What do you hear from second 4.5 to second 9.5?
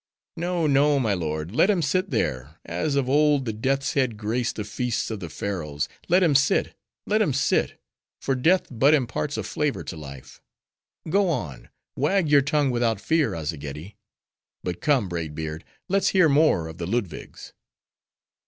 the feasts of the Pharaohs—let him sit—let him sit—for Death but imparts a